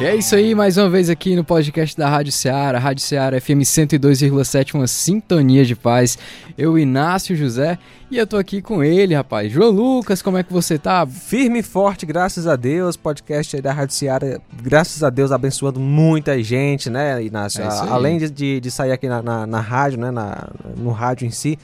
E 0.00 0.04
é 0.04 0.14
isso 0.14 0.36
aí, 0.36 0.54
mais 0.54 0.76
uma 0.76 0.88
vez 0.88 1.10
aqui 1.10 1.34
no 1.34 1.42
podcast 1.42 1.96
da 1.96 2.08
Rádio 2.08 2.30
Ceará, 2.30 2.78
Rádio 2.78 3.02
Ceará 3.02 3.40
FM 3.40 3.62
102,7, 3.64 4.74
uma 4.76 4.86
sintonia 4.86 5.64
de 5.64 5.74
paz. 5.74 6.16
Eu, 6.56 6.78
Inácio 6.78 7.34
José, 7.34 7.76
e 8.08 8.16
eu 8.16 8.24
tô 8.24 8.36
aqui 8.36 8.62
com 8.62 8.84
ele, 8.84 9.12
rapaz. 9.12 9.50
João 9.50 9.72
Lucas, 9.72 10.22
como 10.22 10.38
é 10.38 10.44
que 10.44 10.52
você 10.52 10.78
tá? 10.78 11.04
Firme 11.04 11.58
e 11.58 11.62
forte, 11.64 12.06
graças 12.06 12.46
a 12.46 12.54
Deus. 12.54 12.96
Podcast 12.96 13.56
aí 13.56 13.60
da 13.60 13.72
Rádio 13.72 13.96
Ceará, 13.96 14.38
graças 14.62 15.02
a 15.02 15.10
Deus, 15.10 15.32
abençoando 15.32 15.80
muita 15.80 16.40
gente, 16.44 16.88
né, 16.88 17.20
Inácio? 17.20 17.64
É. 17.64 17.66
Além 17.66 18.18
de, 18.18 18.30
de, 18.30 18.60
de 18.60 18.70
sair 18.70 18.92
aqui 18.92 19.08
na, 19.08 19.20
na, 19.20 19.48
na 19.48 19.60
rádio, 19.60 19.98
né, 19.98 20.12
na, 20.12 20.48
no 20.76 20.92
rádio 20.92 21.26
em 21.26 21.30
si, 21.32 21.58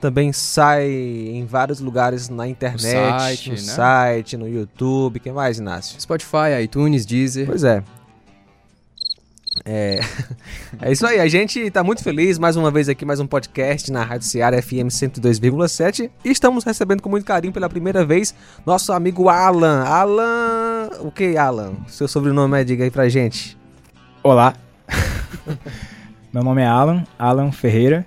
também 0.00 0.32
sai 0.32 0.90
em 0.90 1.44
vários 1.44 1.80
lugares 1.80 2.28
na 2.28 2.46
internet, 2.46 2.82
No 2.84 3.18
site, 3.20 3.50
no, 3.50 3.56
né? 3.56 3.60
site, 3.62 4.36
no 4.36 4.48
YouTube. 4.48 5.20
que 5.20 5.30
mais, 5.32 5.58
Inácio? 5.58 6.00
Spotify, 6.00 6.62
iTunes, 6.62 7.04
Deezer. 7.04 7.46
Pois 7.46 7.64
é. 7.64 7.82
É, 9.64 10.00
é 10.80 10.92
isso 10.92 11.04
aí, 11.06 11.18
a 11.18 11.26
gente 11.26 11.70
tá 11.70 11.82
muito 11.82 12.02
feliz 12.02 12.38
mais 12.38 12.56
uma 12.56 12.70
vez 12.70 12.88
aqui, 12.88 13.04
mais 13.04 13.18
um 13.18 13.26
podcast 13.26 13.90
na 13.90 14.04
Rádio 14.04 14.26
Ceará 14.26 14.60
FM 14.62 14.86
102,7 14.88 16.10
e 16.24 16.30
estamos 16.30 16.62
recebendo 16.64 17.02
com 17.02 17.08
muito 17.08 17.26
carinho 17.26 17.52
pela 17.52 17.68
primeira 17.68 18.04
vez 18.04 18.34
nosso 18.64 18.92
amigo 18.92 19.28
Alan. 19.28 19.82
Alan, 19.82 20.90
o 21.00 21.10
que 21.10 21.36
Alan? 21.36 21.74
Seu 21.88 22.06
sobrenome 22.06 22.60
é, 22.60 22.64
diga 22.64 22.84
aí 22.84 22.90
pra 22.90 23.08
gente. 23.08 23.58
Olá. 24.22 24.54
Meu 26.32 26.44
nome 26.44 26.62
é 26.62 26.66
Alan, 26.66 27.04
Alan 27.18 27.50
Ferreira. 27.50 28.06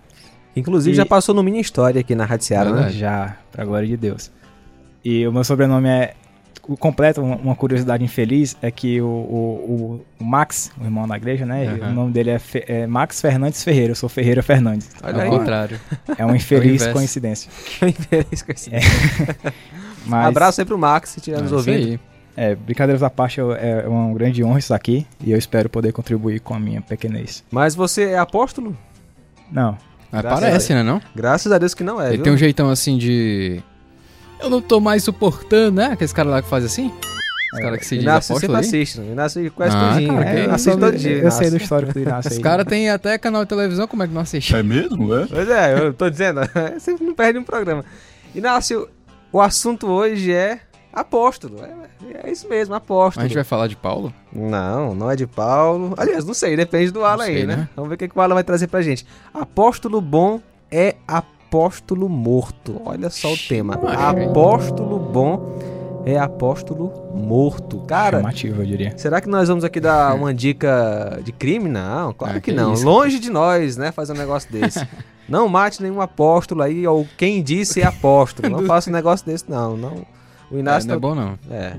Inclusive 0.55 0.93
E- 0.93 0.95
já 0.97 1.05
passou 1.05 1.33
no 1.33 1.41
Mini 1.43 1.59
História 1.59 2.01
aqui 2.01 2.13
na 2.15 2.25
Rádio 2.25 2.45
Ceará, 2.45 2.71
né? 2.71 2.89
Já, 2.89 3.37
pra 3.51 3.63
glória 3.65 3.87
de 3.87 3.95
Deus. 3.97 4.31
E 5.03 5.25
o 5.27 5.31
meu 5.31 5.43
sobrenome 5.43 5.87
é. 5.89 6.13
O 6.67 6.77
completo, 6.77 7.21
uma- 7.21 7.37
uma 7.37 7.55
curiosidade 7.55 8.03
infeliz, 8.03 8.55
é 8.61 8.69
que 8.69 9.01
o, 9.01 9.05
o, 9.07 10.05
o- 10.19 10.23
Max, 10.23 10.71
o 10.79 10.83
irmão 10.83 11.07
da 11.07 11.17
igreja, 11.17 11.43
né? 11.43 11.67
Aham. 11.67 11.89
O 11.89 11.93
nome 11.93 12.11
dele 12.11 12.29
é, 12.29 12.37
Fe- 12.39 12.63
é 12.67 12.85
Max 12.85 13.19
Fernandes 13.19 13.63
Ferreira. 13.63 13.91
Eu 13.91 13.95
sou 13.95 14.07
Ferreira 14.07 14.43
Fernandes. 14.43 14.89
Olha 15.03 15.15
Ao 15.15 15.21
aí. 15.21 15.29
contrário. 15.29 15.79
É 16.17 16.23
uma 16.23 16.35
infeliz 16.35 16.85
coincidência. 16.93 17.49
Que 17.65 17.85
infeliz 17.87 18.41
com 18.43 18.51
esse- 18.51 18.69
Mas, 20.05 20.27
Abraço 20.27 20.61
aí 20.61 20.65
pro 20.65 20.77
Max, 20.77 21.09
se 21.09 21.17
estiver 21.19 21.39
É 21.39 21.41
nos 21.41 21.51
ouvindo. 21.51 21.87
aí. 21.87 21.99
É, 22.37 22.55
brincadeiras 22.55 23.01
à 23.03 23.09
parte, 23.09 23.39
eu- 23.39 23.53
é 23.53 23.87
uma 23.87 24.13
grande 24.13 24.43
honra 24.43 24.59
estar 24.59 24.75
aqui. 24.75 25.05
E 25.19 25.31
eu 25.31 25.37
espero 25.37 25.67
poder 25.67 25.91
contribuir 25.91 26.39
com 26.41 26.53
a 26.53 26.59
minha 26.59 26.79
pequenez. 26.81 27.43
Mas 27.51 27.73
você 27.75 28.03
é 28.11 28.17
apóstolo? 28.19 28.77
Não, 29.51 29.77
Mas 30.11 30.21
Graças 30.21 30.39
parece, 30.41 30.73
né, 30.73 30.83
não? 30.83 31.01
Graças 31.15 31.51
a 31.51 31.57
Deus 31.57 31.73
que 31.73 31.83
não 31.83 32.01
é, 32.01 32.07
Ele 32.07 32.15
viu? 32.17 32.23
tem 32.25 32.33
um 32.33 32.37
jeitão 32.37 32.69
assim 32.69 32.97
de... 32.97 33.61
Eu 34.39 34.49
não 34.49 34.61
tô 34.61 34.79
mais 34.79 35.03
suportando, 35.03 35.77
né? 35.77 35.85
Aqueles 35.93 36.11
caras 36.11 36.31
lá 36.31 36.41
que 36.41 36.49
fazem 36.49 36.65
assim. 36.67 36.91
Os 37.53 37.59
caras 37.59 37.79
que 37.79 37.85
se 37.85 37.95
diz 37.95 38.03
Inácio 38.03 38.35
sempre 38.39 38.55
aí. 38.55 38.61
assiste, 38.61 38.99
né? 38.99 39.11
Inácio 39.11 39.51
conhece 39.51 39.75
Ah, 39.77 39.93
tudinho. 39.93 40.13
cara, 40.15 40.29
É, 40.29 40.45
assiste 40.49 40.71
todo 40.79 40.89
sei- 40.89 40.97
dia. 40.99 41.17
eu 41.23 41.31
sei 41.31 41.49
do 41.49 41.57
histórico 41.57 41.93
do 41.93 41.99
Inácio 41.99 42.31
Os 42.31 42.37
caras 42.39 42.65
têm 42.65 42.89
até 42.89 43.17
canal 43.17 43.43
de 43.43 43.49
televisão, 43.49 43.87
como 43.87 44.01
é 44.03 44.07
que 44.07 44.13
não 44.13 44.21
assiste? 44.21 44.55
É 44.55 44.63
mesmo, 44.63 45.13
é? 45.15 45.27
Pois 45.27 45.49
é, 45.49 45.77
eu 45.79 45.93
tô 45.93 46.09
dizendo, 46.09 46.41
sempre 46.79 47.05
não 47.05 47.13
perde 47.13 47.37
um 47.39 47.43
programa. 47.43 47.85
Inácio, 48.33 48.87
o 49.31 49.39
assunto 49.41 49.87
hoje 49.87 50.31
é 50.33 50.59
apóstolo. 50.93 51.57
É, 51.63 52.27
é 52.27 52.31
isso 52.31 52.47
mesmo, 52.49 52.73
A 52.73 52.77
apóstolo. 52.77 53.25
gente 53.25 53.35
vai 53.35 53.43
falar 53.43 53.67
de 53.67 53.75
Paulo? 53.75 54.13
Não, 54.33 54.93
não 54.95 55.09
é 55.09 55.15
de 55.15 55.25
Paulo. 55.27 55.93
Aliás, 55.97 56.25
não 56.25 56.33
sei, 56.33 56.55
depende 56.55 56.91
do 56.91 57.03
Alan 57.03 57.25
sei, 57.25 57.37
aí, 57.37 57.45
né? 57.47 57.55
né? 57.55 57.69
Vamos 57.75 57.89
ver 57.89 57.95
o 57.95 57.97
que, 57.97 58.07
que 58.07 58.17
o 58.17 58.21
Alan 58.21 58.35
vai 58.35 58.43
trazer 58.43 58.67
pra 58.67 58.81
gente. 58.81 59.05
Apóstolo 59.33 60.01
bom 60.01 60.39
é 60.71 60.95
apóstolo 61.07 62.07
morto. 62.09 62.81
Olha 62.85 63.09
só 63.09 63.31
o 63.33 63.37
tema. 63.37 63.75
Apóstolo 63.75 64.99
bom 64.99 65.57
é 66.05 66.17
apóstolo 66.17 66.91
morto. 67.13 67.79
Cara, 67.81 68.17
Chamativo, 68.17 68.61
eu 68.61 68.65
diria. 68.65 68.97
Será 68.97 69.21
que 69.21 69.29
nós 69.29 69.47
vamos 69.47 69.63
aqui 69.63 69.79
dar 69.79 70.15
uma 70.15 70.33
dica 70.33 71.19
de 71.23 71.31
crime? 71.31 71.69
Não, 71.69 72.13
claro 72.13 72.37
Ah, 72.37 72.41
que, 72.41 72.51
que 72.51 72.57
não. 72.57 72.73
isso. 72.73 72.85
Longe 72.85 73.19
de 73.19 73.29
nós, 73.29 73.77
né, 73.77 73.91
fazer 73.91 74.13
um 74.13 74.17
negócio 74.17 74.49
desse. 74.51 74.87
não 75.29 75.47
mate 75.47 75.81
nenhum 75.81 76.01
apóstolo 76.01 76.61
aí, 76.63 76.87
ou 76.87 77.07
quem 77.17 77.43
disse 77.43 77.81
é 77.81 77.85
apóstolo. 77.85 78.49
Não 78.49 78.63
faça 78.67 78.89
um 78.89 78.93
negócio 78.93 79.25
desse, 79.25 79.49
não. 79.49 79.77
não. 79.77 80.05
O 80.51 80.57
É, 80.57 80.59
Inácio 80.59 80.87
não 80.87 80.95
é 80.95 80.97
tá- 80.97 80.99
bom, 80.99 81.15
não. 81.15 81.39
é. 81.49 81.75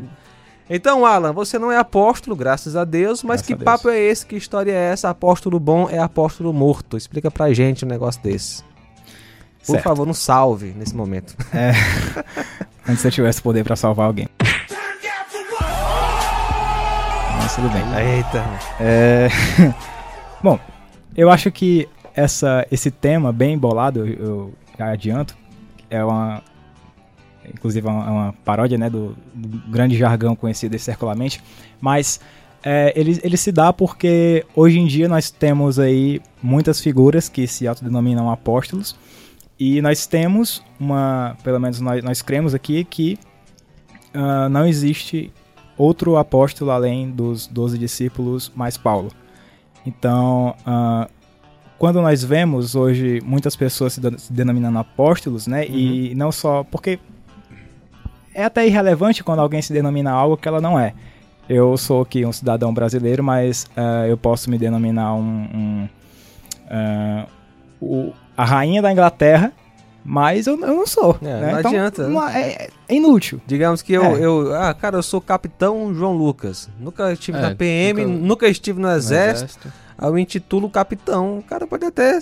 Então, 0.70 1.04
Alan, 1.04 1.32
você 1.32 1.58
não 1.58 1.70
é 1.70 1.76
apóstolo, 1.76 2.34
graças 2.34 2.76
a 2.76 2.84
Deus, 2.84 3.22
mas 3.22 3.42
Graças 3.42 3.46
que 3.58 3.62
papo 3.64 3.90
é 3.90 3.98
esse? 3.98 4.24
Que 4.24 4.36
história 4.36 4.72
é 4.72 4.92
essa? 4.92 5.10
Apóstolo 5.10 5.60
bom 5.60 5.88
é 5.90 5.98
apóstolo 5.98 6.50
morto. 6.52 6.96
Explica 6.96 7.30
pra 7.30 7.52
gente 7.52 7.84
um 7.84 7.88
negócio 7.88 8.22
desse. 8.22 8.62
Por 9.66 9.72
Certo. 9.72 9.82
favor, 9.84 10.08
um 10.08 10.14
salve 10.14 10.72
nesse 10.76 10.94
momento. 10.96 11.36
Antes 12.88 13.04
eu 13.04 13.10
tivesse 13.10 13.42
poder 13.42 13.64
pra 13.64 13.76
salvar 13.76 14.06
alguém. 14.06 14.28
Mas 17.40 17.54
tudo 17.54 17.68
bem. 17.68 17.82
Eita. 18.16 18.44
É... 18.80 19.28
Bom, 20.42 20.58
eu 21.16 21.30
acho 21.30 21.50
que 21.50 21.88
essa, 22.14 22.66
esse 22.70 22.90
tema 22.90 23.32
bem 23.32 23.58
bolado, 23.58 24.06
eu, 24.06 24.14
eu 24.26 24.54
já 24.78 24.90
adianto, 24.90 25.36
é 25.90 26.02
uma. 26.04 26.42
Inclusive 27.52 27.86
é 27.86 27.90
uma, 27.90 28.06
é 28.06 28.10
uma 28.10 28.34
paródia 28.44 28.76
né, 28.78 28.90
do, 28.90 29.16
do 29.34 29.48
grande 29.70 29.96
jargão 29.96 30.34
conhecido 30.36 30.78
circularmente, 30.78 31.42
mas 31.80 32.20
é, 32.62 32.92
ele, 32.94 33.18
ele 33.22 33.36
se 33.36 33.50
dá 33.50 33.72
porque 33.72 34.44
hoje 34.54 34.78
em 34.78 34.86
dia 34.86 35.08
nós 35.08 35.30
temos 35.30 35.78
aí 35.78 36.20
muitas 36.42 36.80
figuras 36.80 37.28
que 37.28 37.46
se 37.46 37.66
autodenominam 37.66 38.30
apóstolos 38.30 38.96
e 39.58 39.80
nós 39.82 40.06
temos 40.06 40.62
uma, 40.78 41.36
pelo 41.42 41.58
menos 41.58 41.80
nós, 41.80 42.02
nós 42.02 42.22
cremos 42.22 42.54
aqui 42.54 42.84
que 42.84 43.18
ah, 44.14 44.48
não 44.48 44.66
existe 44.66 45.32
outro 45.76 46.16
apóstolo 46.16 46.70
além 46.70 47.10
dos 47.10 47.46
doze 47.46 47.78
discípulos 47.78 48.52
mais 48.54 48.76
Paulo. 48.76 49.10
Então, 49.84 50.54
ah, 50.64 51.08
quando 51.78 52.00
nós 52.00 52.22
vemos 52.22 52.76
hoje 52.76 53.20
muitas 53.24 53.56
pessoas 53.56 53.94
se, 53.94 54.00
de- 54.00 54.20
se 54.20 54.32
denominando 54.32 54.78
apóstolos, 54.78 55.46
né? 55.48 55.66
E 55.66 56.14
não 56.14 56.30
só 56.30 56.62
porque 56.64 56.98
é 58.34 58.44
até 58.44 58.66
irrelevante 58.66 59.22
quando 59.24 59.40
alguém 59.40 59.60
se 59.62 59.72
denomina 59.72 60.10
algo 60.10 60.36
que 60.36 60.48
ela 60.48 60.60
não 60.60 60.78
é. 60.78 60.94
Eu 61.48 61.76
sou 61.76 62.02
aqui 62.02 62.24
um 62.24 62.32
cidadão 62.32 62.72
brasileiro, 62.72 63.22
mas 63.22 63.66
ah, 63.76 64.06
eu 64.06 64.16
posso 64.16 64.48
me 64.50 64.56
denominar 64.58 65.14
um, 65.14 65.20
um, 65.54 65.88
ah, 66.70 67.26
o- 67.80 68.12
a 68.36 68.44
rainha 68.44 68.80
da 68.80 68.90
Inglaterra, 68.92 69.52
mas 70.04 70.46
eu, 70.46 70.54
eu 70.60 70.74
não 70.76 70.86
sou. 70.86 71.18
É, 71.20 71.24
né? 71.24 71.52
não 71.52 71.58
Então, 71.60 71.70
adianta, 71.70 72.02
né? 72.08 72.14
não- 72.14 72.28
é, 72.28 72.68
é 72.88 72.94
inútil. 72.94 73.40
Digamos 73.46 73.82
que 73.82 73.92
eu, 73.92 74.02
É. 74.04 74.20
eu. 74.24 74.54
Ah, 74.54 74.72
cara, 74.74 74.96
eu 74.96 75.02
sou 75.02 75.20
capitão 75.20 75.92
João 75.94 76.12
Lucas. 76.16 76.68
Nunca 76.80 77.12
estive 77.12 77.38
É, 77.38 77.40
na 77.42 77.54
PM, 77.54 78.04
nunca- 78.04 78.26
nunca, 78.26 78.48
estive 78.48 78.80
no 78.80 78.88
No 78.88 78.94
exército. 78.94 79.72
Aí 79.98 80.08
eu 80.08 80.18
intitulo 80.18 80.68
capitão. 80.70 81.38
O 81.38 81.42
cara 81.42 81.66
pode 81.66 81.84
até 81.84 82.18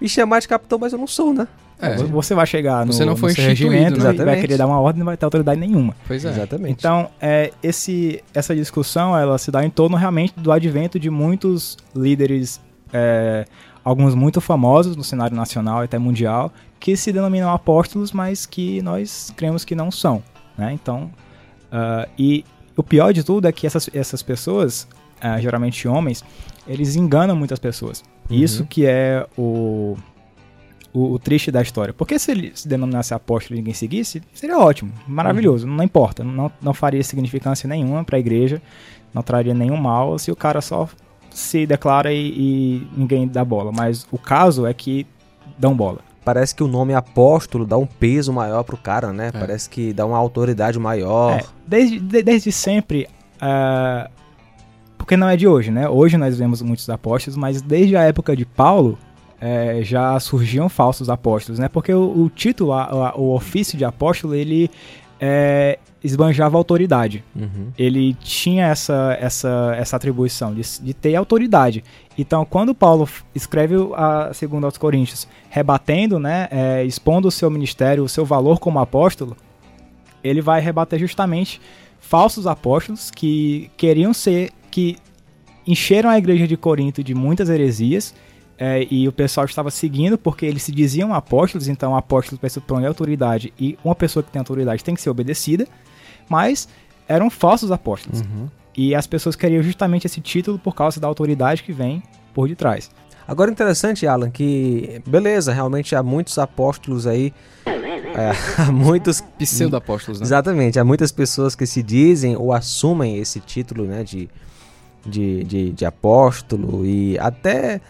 me 0.00 0.08
chamar 0.08 0.40
de 0.40 0.48
capitão, 0.48 0.78
mas 0.78 0.92
eu 0.92 0.98
não 0.98 1.06
sou, 1.06 1.34
né? 1.34 1.48
É, 1.80 1.96
Você 1.96 2.34
vai 2.34 2.46
chegar 2.46 2.84
no, 2.84 2.92
Você 2.92 3.04
não 3.04 3.16
foi 3.16 3.32
no 3.32 3.42
regimento 3.42 3.98
né? 4.02 4.12
vai 4.12 4.40
querer 4.40 4.56
dar 4.56 4.66
uma 4.66 4.80
ordem 4.80 4.98
e 4.98 5.00
não 5.00 5.06
vai 5.06 5.16
ter 5.16 5.24
autoridade 5.24 5.60
nenhuma. 5.60 5.94
pois 6.06 6.24
é. 6.24 6.30
Exatamente. 6.30 6.78
Então, 6.78 7.08
é, 7.20 7.52
esse, 7.62 8.22
essa 8.34 8.54
discussão 8.54 9.16
ela 9.16 9.38
se 9.38 9.50
dá 9.50 9.64
em 9.64 9.70
torno 9.70 9.96
realmente 9.96 10.34
do 10.36 10.50
advento 10.50 10.98
de 10.98 11.08
muitos 11.08 11.76
líderes, 11.94 12.60
é, 12.92 13.44
alguns 13.84 14.14
muito 14.14 14.40
famosos 14.40 14.96
no 14.96 15.04
cenário 15.04 15.36
nacional 15.36 15.82
e 15.82 15.84
até 15.84 15.98
mundial, 15.98 16.52
que 16.80 16.96
se 16.96 17.12
denominam 17.12 17.52
apóstolos, 17.52 18.12
mas 18.12 18.44
que 18.46 18.82
nós 18.82 19.32
cremos 19.36 19.64
que 19.64 19.74
não 19.74 19.90
são. 19.90 20.22
Né? 20.56 20.72
Então, 20.72 21.10
ah, 21.70 22.08
e 22.18 22.44
o 22.76 22.82
pior 22.82 23.12
de 23.12 23.22
tudo 23.22 23.46
é 23.46 23.52
que 23.52 23.66
essas, 23.66 23.88
essas 23.92 24.22
pessoas, 24.22 24.88
ah, 25.20 25.40
geralmente 25.40 25.86
homens, 25.86 26.24
eles 26.66 26.96
enganam 26.96 27.34
muitas 27.36 27.58
pessoas. 27.58 28.02
Isso 28.30 28.66
que 28.66 28.84
é 28.84 29.26
o, 29.38 29.96
o, 30.92 31.12
o 31.12 31.18
triste 31.18 31.50
da 31.50 31.60
história. 31.62 31.92
Porque 31.94 32.18
se 32.18 32.30
ele 32.30 32.52
se 32.54 32.66
denominasse 32.68 33.12
apóstolo 33.14 33.56
e 33.56 33.60
ninguém 33.60 33.74
seguisse, 33.74 34.22
seria 34.32 34.58
ótimo, 34.58 34.92
maravilhoso, 35.06 35.66
não 35.66 35.84
importa. 35.84 36.22
Não, 36.24 36.50
não 36.62 36.74
faria 36.74 37.02
significância 37.02 37.68
nenhuma 37.68 38.04
para 38.04 38.16
a 38.16 38.20
igreja, 38.20 38.60
não 39.12 39.22
traria 39.22 39.54
nenhum 39.54 39.76
mal 39.76 40.18
se 40.18 40.30
o 40.30 40.36
cara 40.36 40.60
só 40.60 40.88
se 41.30 41.66
declara 41.66 42.12
e, 42.12 42.28
e 42.36 42.88
ninguém 42.96 43.26
dá 43.28 43.44
bola. 43.44 43.70
Mas 43.72 44.06
o 44.10 44.18
caso 44.18 44.66
é 44.66 44.72
que 44.74 45.06
dão 45.58 45.74
bola. 45.76 45.98
Parece 46.24 46.54
que 46.54 46.62
o 46.62 46.68
nome 46.68 46.92
apóstolo 46.92 47.64
dá 47.64 47.78
um 47.78 47.86
peso 47.86 48.32
maior 48.32 48.62
pro 48.62 48.76
cara, 48.76 49.12
né? 49.14 49.30
Parece 49.32 49.70
que 49.70 49.92
dá 49.94 50.04
uma 50.04 50.18
autoridade 50.18 50.78
maior. 50.78 51.38
É, 51.38 51.44
desde, 51.66 51.98
de- 51.98 52.22
desde 52.22 52.52
sempre, 52.52 53.08
ah, 53.40 54.10
porque 54.98 55.16
não 55.16 55.26
é 55.28 55.36
de 55.36 55.48
hoje, 55.48 55.70
né? 55.70 55.88
Hoje 55.88 56.18
nós 56.18 56.36
vemos 56.36 56.60
muitos 56.60 56.90
apóstolos, 56.90 57.34
mas 57.36 57.62
desde 57.62 57.96
a 57.96 58.02
época 58.02 58.36
de 58.36 58.44
Paulo 58.44 58.98
eh, 59.40 59.80
já 59.82 60.18
surgiam 60.20 60.68
falsos 60.68 61.08
apóstolos, 61.08 61.58
né? 61.58 61.68
Porque 61.68 61.92
o, 61.92 62.24
o 62.24 62.30
título, 62.30 62.72
a- 62.72 63.10
a- 63.10 63.14
o 63.16 63.34
ofício 63.34 63.76
de 63.78 63.84
apóstolo, 63.84 64.34
ele 64.34 64.70
eh, 65.20 65.78
esbanjava 66.02 66.56
autoridade. 66.56 67.24
Uhum. 67.34 67.68
Ele 67.76 68.14
tinha 68.14 68.66
essa, 68.66 69.16
essa, 69.20 69.74
essa 69.76 69.96
atribuição 69.96 70.54
de, 70.54 70.62
de 70.80 70.94
ter 70.94 71.16
autoridade. 71.16 71.82
Então, 72.16 72.44
quando 72.44 72.74
Paulo 72.74 73.08
escreve 73.34 73.74
a 73.94 74.30
segunda 74.32 74.66
aos 74.66 74.78
Coríntios, 74.78 75.26
rebatendo, 75.50 76.18
né, 76.20 76.48
eh, 76.50 76.84
expondo 76.84 77.28
o 77.28 77.30
seu 77.32 77.50
ministério, 77.50 78.04
o 78.04 78.08
seu 78.08 78.24
valor 78.24 78.58
como 78.60 78.78
apóstolo, 78.78 79.36
ele 80.22 80.40
vai 80.40 80.60
rebater 80.60 80.98
justamente 80.98 81.60
falsos 82.00 82.46
apóstolos 82.46 83.10
que 83.10 83.70
queriam 83.76 84.12
ser, 84.14 84.50
que 84.70 84.96
encheram 85.66 86.10
a 86.10 86.18
igreja 86.18 86.46
de 86.46 86.56
Corinto 86.56 87.02
de 87.04 87.14
muitas 87.14 87.48
heresias 87.48 88.14
é, 88.58 88.86
e 88.90 89.06
o 89.06 89.12
pessoal 89.12 89.46
estava 89.46 89.70
seguindo 89.70 90.18
porque 90.18 90.44
eles 90.44 90.64
se 90.64 90.72
diziam 90.72 91.14
apóstolos, 91.14 91.68
então 91.68 91.96
apóstolos 91.96 92.40
pressupõe 92.40 92.84
autoridade 92.84 93.52
e 93.58 93.78
uma 93.84 93.94
pessoa 93.94 94.22
que 94.22 94.32
tem 94.32 94.40
autoridade 94.40 94.82
tem 94.82 94.94
que 94.96 95.00
ser 95.00 95.10
obedecida, 95.10 95.66
mas 96.28 96.68
eram 97.06 97.30
falsos 97.30 97.70
apóstolos. 97.70 98.20
Uhum. 98.20 98.48
E 98.76 98.94
as 98.94 99.06
pessoas 99.06 99.36
queriam 99.36 99.62
justamente 99.62 100.06
esse 100.06 100.20
título 100.20 100.58
por 100.58 100.74
causa 100.74 101.00
da 101.00 101.06
autoridade 101.06 101.62
que 101.62 101.72
vem 101.72 102.02
por 102.34 102.48
detrás. 102.48 102.90
Agora 103.26 103.50
interessante, 103.50 104.06
Alan, 104.06 104.30
que 104.30 105.02
beleza, 105.06 105.52
realmente 105.52 105.94
há 105.94 106.02
muitos 106.02 106.38
apóstolos 106.38 107.06
aí, 107.06 107.32
é, 107.66 108.32
há 108.60 108.72
muitos 108.72 109.20
Pseudo-apóstolos, 109.38 110.20
né? 110.20 110.26
Exatamente, 110.26 110.80
há 110.80 110.84
muitas 110.84 111.12
pessoas 111.12 111.54
que 111.54 111.66
se 111.66 111.82
dizem 111.82 112.36
ou 112.36 112.52
assumem 112.52 113.18
esse 113.18 113.38
título, 113.38 113.84
né, 113.84 114.02
de, 114.02 114.28
de, 115.06 115.44
de, 115.44 115.70
de 115.72 115.84
apóstolo 115.84 116.84
e 116.86 117.18
até 117.18 117.80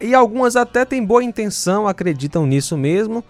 e 0.00 0.14
algumas 0.14 0.56
até 0.56 0.84
têm 0.84 1.04
boa 1.04 1.22
intenção, 1.22 1.86
acreditam 1.86 2.46
nisso 2.46 2.76
mesmo. 2.76 3.24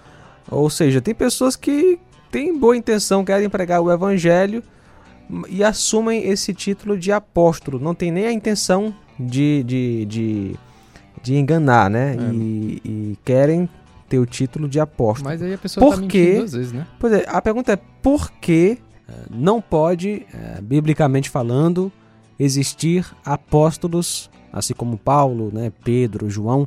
Ou 0.51 0.71
seja, 0.71 1.01
tem 1.01 1.15
pessoas 1.15 1.57
que 1.57 1.99
têm 2.31 2.57
boa 2.57 2.77
intenção, 2.77 3.25
querem 3.25 3.49
pregar 3.49 3.81
o 3.81 3.93
evangelho 3.93 4.63
e 5.49 5.63
assumem 5.63 6.27
esse 6.27 6.55
título 6.55 6.99
de 6.99 7.13
apóstolo. 7.13 7.79
Não 7.79 7.95
tem 7.95 8.11
nem 8.11 8.27
a 8.27 8.33
intenção 8.33 8.95
de, 9.19 9.63
de, 9.65 10.05
de, 10.07 10.57
de 11.23 11.37
enganar, 11.37 11.91
né? 11.91 12.17
É. 12.19 12.33
E, 12.33 12.83
e 12.85 13.19
querem 13.25 13.69
ter 14.09 14.19
o 14.19 14.27
título 14.27 14.69
de 14.69 14.81
apóstolo. 14.81 15.29
Mas 15.29 15.43
aí 15.43 15.53
a 15.53 15.59
pessoa 15.59 15.85
Por 15.85 15.97
tá 15.97 16.01
mentindo 16.01 16.39
duas 16.39 16.53
vezes, 16.53 16.73
né? 16.73 16.87
Pois 16.99 17.13
é, 17.13 17.25
a 17.29 17.43
pergunta 17.43 17.73
é 17.73 17.79
por 18.03 18.31
que 18.33 18.79
eh, 19.09 19.13
não 19.31 19.61
pode, 19.61 20.27
eh, 20.33 20.61
biblicamente 20.63 21.29
falando, 21.29 21.93
existir 22.39 23.05
apóstolos, 23.25 24.31
assim 24.53 24.75
como 24.75 24.97
Paulo, 24.97 25.51
né, 25.53 25.73
Pedro, 25.85 26.29
João, 26.29 26.67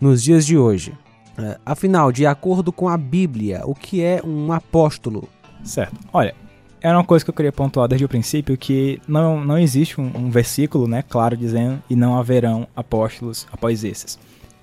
nos 0.00 0.22
dias 0.22 0.44
de 0.44 0.56
hoje? 0.56 0.92
Eh, 1.38 1.58
Afinal, 1.64 2.12
de 2.12 2.26
acordo 2.26 2.72
com 2.72 2.88
a 2.88 2.96
Bíblia, 2.96 3.62
o 3.64 3.74
que 3.74 4.02
é 4.02 4.20
um 4.24 4.52
apóstolo? 4.52 5.28
Certo. 5.62 5.96
Olha, 6.12 6.34
era 6.80 6.98
uma 6.98 7.04
coisa 7.04 7.24
que 7.24 7.30
eu 7.30 7.34
queria 7.34 7.52
pontuar 7.52 7.88
desde 7.88 8.04
o 8.04 8.08
princípio 8.08 8.58
que 8.58 9.00
não, 9.08 9.42
não 9.42 9.58
existe 9.58 10.00
um, 10.00 10.10
um 10.14 10.30
versículo, 10.30 10.86
né, 10.86 11.02
claro 11.02 11.36
dizendo 11.36 11.82
e 11.88 11.96
não 11.96 12.18
haverão 12.18 12.68
apóstolos 12.76 13.46
após 13.50 13.82
esses. 13.82 14.18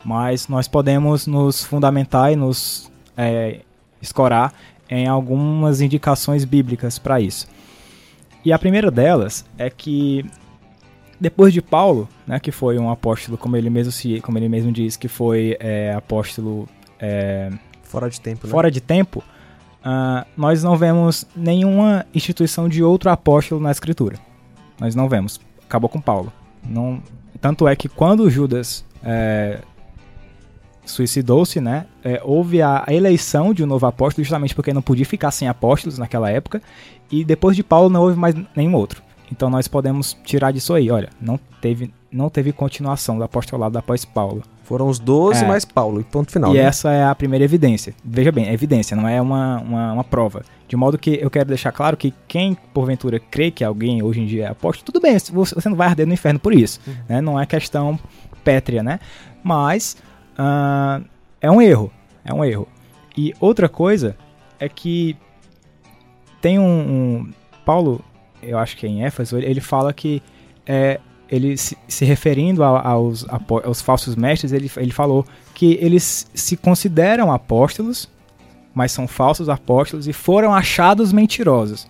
Mas 0.05 0.47
nós 0.47 0.67
podemos 0.67 1.25
nos 1.27 1.63
fundamentar 1.63 2.31
e 2.31 2.35
nos 2.35 2.91
é, 3.17 3.61
escorar 4.01 4.53
em 4.89 5.07
algumas 5.07 5.81
indicações 5.81 6.45
bíblicas 6.45 6.99
para 6.99 7.19
isso. 7.19 7.47
E 8.43 8.51
a 8.51 8.59
primeira 8.59 8.91
delas 8.91 9.45
é 9.57 9.69
que 9.69 10.25
depois 11.21 11.53
de 11.53 11.61
Paulo, 11.61 12.09
né, 12.25 12.39
que 12.39 12.51
foi 12.51 12.79
um 12.79 12.89
apóstolo, 12.89 13.37
como 13.37 13.55
ele 13.55 13.69
mesmo 13.69 13.91
se, 13.91 14.19
como 14.21 14.39
ele 14.39 14.49
mesmo 14.49 14.71
diz, 14.71 14.97
que 14.97 15.07
foi 15.07 15.55
é, 15.59 15.93
apóstolo 15.93 16.67
é, 16.99 17.51
Fora 17.91 18.09
de 18.09 18.21
tempo, 18.21 18.47
né? 18.47 18.51
fora 18.51 18.71
de 18.71 18.79
tempo, 18.79 19.21
ah, 19.83 20.25
nós 20.37 20.63
não 20.63 20.77
vemos 20.77 21.25
nenhuma 21.35 22.05
instituição 22.15 22.69
de 22.69 22.81
outro 22.81 23.09
apóstolo 23.09 23.59
na 23.59 23.69
escritura. 23.69 24.17
Nós 24.79 24.95
não 24.95 25.09
vemos. 25.09 25.41
Acabou 25.65 25.89
com 25.89 25.99
Paulo. 25.99 26.31
Não, 26.63 27.03
tanto 27.41 27.67
é 27.67 27.75
que 27.75 27.89
quando 27.89 28.29
Judas 28.29 28.85
é, 29.03 29.59
suicidou-se, 30.85 31.59
né, 31.59 31.85
é, 32.01 32.21
houve 32.23 32.61
a 32.61 32.85
eleição 32.87 33.53
de 33.53 33.61
um 33.61 33.67
novo 33.67 33.85
apóstolo, 33.85 34.23
justamente 34.23 34.55
porque 34.55 34.73
não 34.73 34.81
podia 34.81 35.05
ficar 35.05 35.31
sem 35.31 35.49
apóstolos 35.49 35.97
naquela 35.97 36.29
época, 36.29 36.61
e 37.11 37.25
depois 37.25 37.57
de 37.57 37.63
Paulo 37.63 37.89
não 37.89 38.03
houve 38.03 38.17
mais 38.17 38.33
nenhum 38.55 38.73
outro. 38.73 39.03
Então 39.31 39.49
nós 39.49 39.67
podemos 39.67 40.17
tirar 40.25 40.51
disso 40.51 40.73
aí, 40.73 40.91
olha, 40.91 41.09
não 41.21 41.39
teve, 41.61 41.93
não 42.11 42.29
teve 42.29 42.51
continuação 42.51 43.17
do 43.17 43.23
apostolado 43.23 43.77
após 43.77 44.03
Paulo. 44.03 44.43
Foram 44.63 44.87
os 44.87 44.99
12 44.99 45.43
É. 45.43 45.47
mais 45.47 45.65
Paulo, 45.65 45.99
e 46.01 46.03
ponto 46.03 46.31
final. 46.31 46.53
E 46.53 46.57
né? 46.57 46.63
essa 46.63 46.91
é 46.91 47.03
a 47.03 47.13
primeira 47.15 47.43
evidência. 47.43 47.93
Veja 48.03 48.31
bem, 48.31 48.47
é 48.47 48.53
evidência, 48.53 48.95
não 48.95 49.07
é 49.07 49.21
uma, 49.21 49.59
uma, 49.59 49.93
uma 49.93 50.03
prova. 50.03 50.43
De 50.67 50.75
modo 50.77 50.97
que 50.97 51.19
eu 51.21 51.29
quero 51.29 51.47
deixar 51.49 51.71
claro 51.71 51.97
que 51.97 52.13
quem, 52.27 52.55
porventura, 52.73 53.19
crê 53.19 53.51
que 53.51 53.63
alguém 53.63 54.01
hoje 54.01 54.21
em 54.21 54.25
dia 54.25 54.45
é 54.45 54.47
apóstolo, 54.49 54.85
tudo 54.85 55.01
bem, 55.01 55.17
você 55.19 55.67
não 55.69 55.75
vai 55.75 55.87
arder 55.87 56.07
no 56.07 56.13
inferno 56.13 56.39
por 56.39 56.53
isso. 56.53 56.79
Né? 57.09 57.19
Não 57.21 57.39
é 57.39 57.45
questão 57.45 57.99
pétrea, 58.43 58.81
né? 58.81 58.99
Mas 59.43 59.97
ah, 60.37 61.01
é 61.41 61.49
um 61.51 61.61
erro. 61.61 61.91
É 62.23 62.33
um 62.33 62.43
erro. 62.45 62.67
E 63.17 63.33
outra 63.39 63.67
coisa 63.67 64.15
é 64.59 64.69
que 64.69 65.17
tem 66.41 66.57
um, 66.59 66.63
um- 66.63 67.31
Paulo, 67.65 68.01
eu 68.41 68.57
acho 68.57 68.75
que 68.77 68.85
é 68.85 68.89
em 68.89 69.03
Éfeso, 69.03 69.37
ele, 69.37 69.61
fala 69.61 69.93
que 69.93 70.21
é, 70.65 70.99
ele 71.29 71.55
se, 71.57 71.77
se 71.87 72.05
referindo 72.05 72.63
a- 72.63 72.81
aos, 72.81 73.25
aos 73.63 73.81
falsos 73.81 74.15
mestres, 74.15 74.51
ele, 74.51 74.69
ele 74.77 74.91
falou 74.91 75.25
que 75.53 75.77
eles 75.81 76.27
se 76.33 76.57
consideram 76.57 77.31
apóstolos, 77.31 78.09
mas 78.73 78.91
são 78.91 79.07
falsos 79.07 79.49
apóstolos 79.49 80.07
e 80.07 80.13
foram 80.13 80.53
achados 80.53 81.11
mentirosos. 81.13 81.87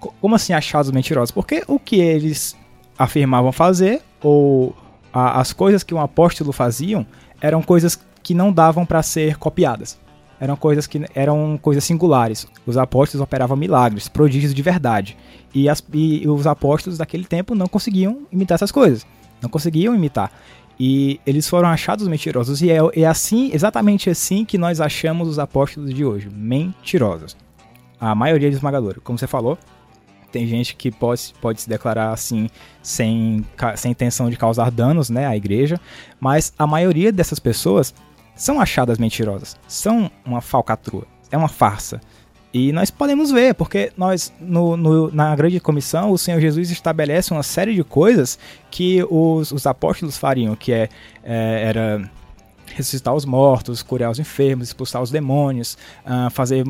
Co- 0.00 0.12
Como 0.20 0.34
assim 0.34 0.52
achados 0.52 0.90
mentirosos? 0.90 1.30
Porque 1.30 1.62
o 1.66 1.78
que 1.78 1.96
eles 2.00 2.56
afirmavam 2.98 3.52
fazer, 3.52 4.00
ou 4.20 4.74
a- 5.12 5.40
as 5.40 5.52
coisas 5.52 5.82
que 5.82 5.94
um 5.94 6.00
apóstolo 6.00 6.52
faziam, 6.52 7.06
eram 7.40 7.62
coisas 7.62 7.98
que 8.22 8.34
não 8.34 8.52
davam 8.52 8.84
para 8.84 9.02
ser 9.02 9.36
copiadas. 9.38 9.98
Eram 10.40 10.56
coisas 10.56 10.86
que 10.86 11.04
eram 11.14 11.58
coisas 11.60 11.82
singulares. 11.84 12.46
Os 12.66 12.76
apóstolos 12.76 13.22
operavam 13.22 13.56
milagres, 13.56 14.08
prodígios 14.08 14.54
de 14.54 14.62
verdade. 14.62 15.16
E, 15.54 15.68
as- 15.68 15.82
e 15.92 16.28
os 16.28 16.46
apóstolos 16.46 16.98
daquele 16.98 17.24
tempo 17.24 17.54
não 17.54 17.66
conseguiam 17.66 18.20
imitar 18.30 18.54
essas 18.56 18.70
coisas. 18.70 19.06
Não 19.42 19.48
conseguiam 19.50 19.94
imitar. 19.94 20.30
E 20.78 21.20
eles 21.26 21.48
foram 21.48 21.68
achados 21.68 22.06
mentirosos. 22.06 22.62
E 22.62 22.70
é, 22.70 22.78
é 22.94 23.04
assim, 23.04 23.50
exatamente 23.52 24.08
assim 24.10 24.44
que 24.44 24.56
nós 24.56 24.80
achamos 24.80 25.26
os 25.28 25.38
apóstolos 25.38 25.92
de 25.92 26.04
hoje. 26.04 26.28
Mentirosos. 26.32 27.36
A 28.00 28.14
maioria 28.14 28.48
esmagadora. 28.48 29.00
Como 29.02 29.18
você 29.18 29.26
falou, 29.26 29.58
tem 30.30 30.46
gente 30.46 30.76
que 30.76 30.92
pode, 30.92 31.32
pode 31.40 31.60
se 31.62 31.68
declarar 31.68 32.12
assim 32.12 32.48
sem, 32.80 33.44
sem 33.76 33.90
intenção 33.90 34.30
de 34.30 34.36
causar 34.36 34.70
danos 34.70 35.10
né, 35.10 35.26
à 35.26 35.36
igreja. 35.36 35.80
Mas 36.20 36.52
a 36.56 36.64
maioria 36.66 37.10
dessas 37.10 37.40
pessoas 37.40 37.92
são 38.38 38.60
achadas 38.60 38.96
mentirosas. 38.98 39.56
São 39.68 40.10
uma 40.24 40.40
falcatrua. 40.40 41.06
É 41.30 41.36
uma 41.36 41.48
farsa. 41.48 42.00
E 42.54 42.72
nós 42.72 42.90
podemos 42.90 43.30
ver, 43.30 43.54
porque 43.54 43.92
nós, 43.96 44.32
no, 44.40 44.74
no- 44.76 45.10
na 45.12 45.36
grande 45.36 45.60
comissão, 45.60 46.10
o 46.10 46.16
Senhor 46.16 46.40
Jesus 46.40 46.70
estabelece 46.70 47.30
uma 47.32 47.42
série 47.42 47.74
de 47.74 47.84
coisas 47.84 48.38
que 48.70 49.04
os, 49.10 49.52
os 49.52 49.66
apóstolos 49.66 50.16
fariam, 50.16 50.56
que 50.56 50.72
é, 50.72 50.88
é, 51.22 51.62
era 51.66 52.10
ressuscitar 52.74 53.14
os 53.14 53.26
mortos, 53.26 53.82
curar 53.82 54.10
os 54.10 54.18
enfermos, 54.18 54.68
expulsar 54.68 55.02
os 55.02 55.10
demônios, 55.10 55.76
ah, 56.06 56.30
fazer 56.30 56.64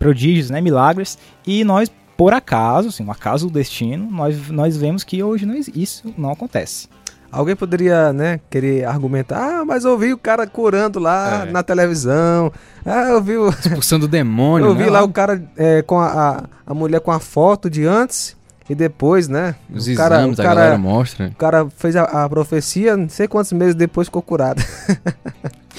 prodígios, 0.00 0.50
né, 0.50 0.60
milagres, 0.60 1.16
e 1.46 1.62
nós, 1.64 1.90
por 2.16 2.32
acaso, 2.34 2.88
assim, 2.88 3.04
um 3.04 3.10
acaso 3.10 3.46
do 3.46 3.52
destino, 3.52 4.10
nós, 4.10 4.48
nós 4.50 4.76
vemos 4.76 5.04
que 5.04 5.22
hoje 5.22 5.46
não, 5.46 5.54
isso 5.54 6.12
não 6.18 6.30
acontece. 6.30 6.88
Alguém 7.34 7.56
poderia, 7.56 8.12
né, 8.12 8.40
querer 8.48 8.84
argumentar, 8.84 9.60
ah, 9.60 9.64
mas 9.64 9.84
eu 9.84 9.98
vi 9.98 10.12
o 10.12 10.18
cara 10.18 10.46
curando 10.46 10.98
lá 10.98 11.44
É. 11.46 11.50
na 11.50 11.62
televisão. 11.62 12.52
Ah, 12.86 13.08
eu 13.10 13.22
vi, 13.22 13.36
o- 13.36 13.48
Expulsando 13.64 14.06
o 14.06 14.08
demônio, 14.08 14.68
eu 14.68 14.74
né? 14.74 14.84
vi 14.84 14.90
lá 14.90 15.02
o 15.02 15.08
cara 15.08 15.42
é, 15.56 15.82
com 15.82 15.98
a, 15.98 16.06
a, 16.30 16.44
a 16.66 16.74
mulher 16.74 17.00
com 17.00 17.10
a 17.10 17.18
foto 17.18 17.68
de 17.68 17.84
antes 17.84 18.36
e 18.68 18.74
depois, 18.74 19.28
né? 19.28 19.56
Os 19.72 19.86
o 19.88 19.94
cara, 19.94 20.16
exames 20.20 20.38
o 20.38 20.42
a 20.42 20.44
cara, 20.44 20.54
galera 20.60 20.78
mostra. 20.78 21.26
o 21.28 21.34
cara 21.34 21.66
fez 21.76 21.96
a, 21.96 22.02
a 22.24 22.28
profecia, 22.28 22.96
não 22.96 23.08
sei 23.08 23.26
quantos 23.28 23.52
meses 23.52 23.74
depois 23.74 24.08
ficou 24.08 24.22
curado. 24.22 24.62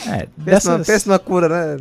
É, 0.07 0.27
Pensa, 0.43 0.77
dessas, 0.77 0.87
pensa 0.87 1.09
numa 1.09 1.17
cura, 1.17 1.49
né? 1.49 1.77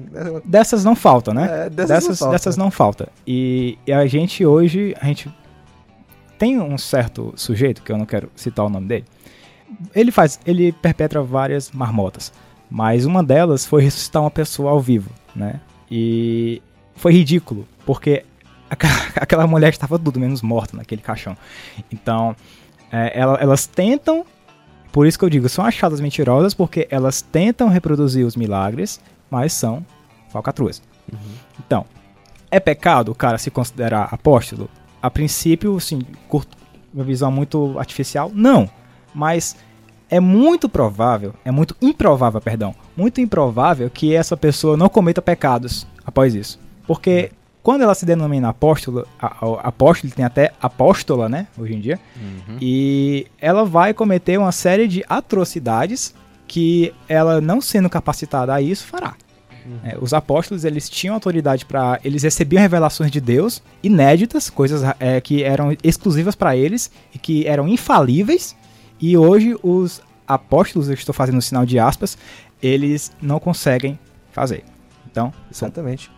dessas 0.46 0.82
não 0.82 0.94
falta, 0.96 1.34
né? 1.34 1.66
É, 1.66 1.68
dessas, 1.70 1.88
dessas, 1.88 2.08
não 2.08 2.16
falta. 2.16 2.32
dessas 2.32 2.56
não 2.56 2.70
falta. 2.70 3.08
E, 3.26 3.76
e 3.86 3.92
a 3.92 4.06
gente 4.06 4.46
hoje, 4.46 4.96
a 4.98 5.04
gente 5.04 5.28
tem 6.38 6.58
um 6.58 6.78
certo 6.78 7.34
sujeito, 7.36 7.82
que 7.82 7.92
eu 7.92 7.98
não 7.98 8.06
quero 8.06 8.30
citar 8.34 8.64
o 8.64 8.70
nome 8.70 8.86
dele, 8.86 9.04
ele 9.94 10.10
faz, 10.10 10.38
ele 10.46 10.72
perpetra 10.72 11.22
várias 11.22 11.70
marmotas, 11.70 12.32
mas 12.70 13.04
uma 13.04 13.22
delas 13.22 13.64
foi 13.66 13.82
ressuscitar 13.82 14.22
uma 14.22 14.30
pessoa 14.30 14.70
ao 14.70 14.80
vivo, 14.80 15.10
né? 15.34 15.60
E 15.90 16.62
foi 16.96 17.12
ridículo, 17.12 17.66
porque 17.84 18.24
aquela, 19.16 19.46
mulher 19.46 19.70
estava 19.70 19.98
tudo 19.98 20.18
menos 20.18 20.42
morta 20.42 20.76
naquele 20.76 21.02
caixão. 21.02 21.36
Então, 21.92 22.34
é, 22.90 23.18
ela- 23.18 23.38
elas 23.40 23.66
tentam, 23.66 24.24
por 24.92 25.06
isso 25.06 25.18
que 25.18 25.24
eu 25.24 25.30
digo, 25.30 25.48
são 25.48 25.64
achadas 25.64 26.00
mentirosas, 26.00 26.54
porque 26.54 26.86
elas 26.90 27.20
tentam 27.22 27.68
reproduzir 27.68 28.24
os 28.26 28.36
milagres, 28.36 29.00
mas 29.30 29.52
são 29.52 29.84
falcatruas. 30.30 30.82
Então, 31.64 31.84
é 32.50 32.58
pecado 32.58 33.10
o 33.12 33.14
cara 33.14 33.38
se 33.38 33.50
considerar 33.50 34.08
apóstolo? 34.10 34.68
A 35.02 35.10
princípio, 35.10 35.76
assim, 35.76 36.00
curto, 36.28 36.56
uma 36.92 37.04
visão 37.04 37.30
muito 37.30 37.78
artificial, 37.78 38.30
não. 38.34 38.68
Mas 39.14 39.56
é 40.10 40.20
muito 40.20 40.68
provável, 40.68 41.34
é 41.44 41.50
muito 41.50 41.76
improvável, 41.80 42.40
perdão, 42.40 42.74
muito 42.96 43.20
improvável 43.20 43.88
que 43.90 44.14
essa 44.14 44.36
pessoa 44.36 44.76
não 44.76 44.88
cometa 44.88 45.22
pecados 45.22 45.86
após 46.04 46.34
isso. 46.34 46.58
Porque 46.86 47.30
quando 47.62 47.82
ela 47.82 47.94
se 47.94 48.04
denomina 48.04 48.50
apóstolo, 48.50 49.06
a, 49.18 49.26
a, 49.26 49.68
apóstolo 49.68 50.12
tem 50.12 50.24
até 50.24 50.52
apóstola, 50.60 51.28
né, 51.28 51.46
hoje 51.56 51.74
em 51.74 51.80
dia, 51.80 51.98
Uhum. 52.16 52.58
e 52.60 53.26
ela 53.40 53.64
vai 53.64 53.94
cometer 53.94 54.38
uma 54.38 54.52
série 54.52 54.86
de 54.86 55.02
atrocidades 55.08 56.14
que 56.46 56.92
ela 57.08 57.40
não 57.40 57.60
sendo 57.60 57.88
capacitada 57.88 58.52
a 58.54 58.60
isso 58.60 58.86
fará. 58.86 59.14
É, 59.82 59.96
os 59.98 60.12
apóstolos 60.12 60.62
eles 60.64 60.90
tinham 60.90 61.14
autoridade 61.14 61.64
para, 61.64 61.98
eles 62.04 62.22
recebiam 62.22 62.60
revelações 62.60 63.10
de 63.10 63.18
Deus 63.18 63.62
inéditas, 63.82 64.50
coisas 64.50 64.82
é, 65.00 65.20
que 65.22 65.42
eram 65.42 65.74
exclusivas 65.82 66.34
para 66.34 66.54
eles 66.54 66.90
e 67.14 67.18
que 67.18 67.46
eram 67.46 67.66
infalíveis. 67.66 68.54
E 69.00 69.16
hoje 69.16 69.56
os 69.62 70.00
apóstolos, 70.26 70.88
eu 70.88 70.94
estou 70.94 71.14
fazendo 71.14 71.38
um 71.38 71.40
sinal 71.40 71.66
de 71.66 71.78
aspas, 71.78 72.16
eles 72.62 73.12
não 73.20 73.38
conseguem 73.38 73.98
fazer. 74.32 74.64
Então, 75.10 75.32
Exatamente. 75.50 76.10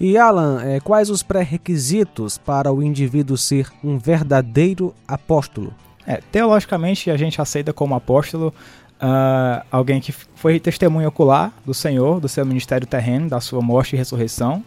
E 0.00 0.18
Alan, 0.18 0.60
eh, 0.64 0.80
quais 0.80 1.10
os 1.10 1.22
pré-requisitos 1.22 2.36
para 2.36 2.72
o 2.72 2.82
indivíduo 2.82 3.36
ser 3.36 3.70
um 3.84 3.98
verdadeiro 3.98 4.92
apóstolo? 5.06 5.72
É, 6.04 6.16
teologicamente, 6.32 7.08
a 7.08 7.16
gente 7.16 7.40
aceita 7.40 7.72
como 7.72 7.94
apóstolo 7.94 8.52
ah, 9.00 9.64
alguém 9.70 10.00
que 10.00 10.12
foi 10.12 10.60
testemunho 10.60 11.08
ocular 11.08 11.52
do 11.64 11.74
Senhor, 11.74 12.20
do 12.20 12.28
seu 12.28 12.46
ministério 12.46 12.86
terreno, 12.86 13.28
da 13.28 13.40
sua 13.40 13.60
morte 13.60 13.94
e 13.94 13.98
ressurreição, 13.98 14.64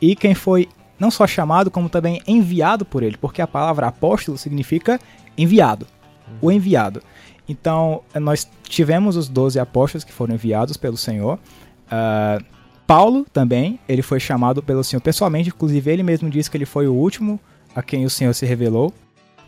e 0.00 0.14
quem 0.14 0.34
foi 0.34 0.68
não 0.98 1.10
só 1.10 1.26
chamado, 1.26 1.70
como 1.70 1.88
também 1.88 2.20
enviado 2.26 2.84
por 2.84 3.02
ele, 3.02 3.16
porque 3.16 3.40
a 3.40 3.46
palavra 3.46 3.86
apóstolo 3.86 4.36
significa 4.36 5.00
enviado, 5.36 5.86
o 6.40 6.50
enviado. 6.52 7.02
Então, 7.48 8.02
nós 8.14 8.48
tivemos 8.62 9.16
os 9.16 9.28
12 9.28 9.58
apóstolos 9.58 10.04
que 10.04 10.12
foram 10.12 10.34
enviados 10.34 10.76
pelo 10.76 10.96
Senhor. 10.96 11.38
Ah, 11.90 12.38
Paulo 12.86 13.24
também, 13.32 13.78
ele 13.88 14.02
foi 14.02 14.18
chamado 14.20 14.62
pelo 14.62 14.82
Senhor 14.82 15.00
pessoalmente, 15.00 15.48
inclusive 15.48 15.90
ele 15.90 16.02
mesmo 16.02 16.28
disse 16.28 16.50
que 16.50 16.56
ele 16.56 16.66
foi 16.66 16.86
o 16.88 16.92
último 16.94 17.38
a 17.74 17.82
quem 17.82 18.04
o 18.04 18.10
Senhor 18.10 18.32
se 18.34 18.44
revelou. 18.46 18.92